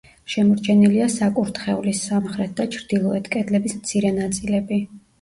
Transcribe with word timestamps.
შემორჩენილია 0.35 1.09
საკურთხევლის, 1.17 2.03
სამხრეთ 2.09 2.57
და 2.63 2.69
ჩრდილოეთ 2.79 3.33
კედლების 3.39 3.81
მცირე 3.81 4.17
ნაწილები. 4.21 4.87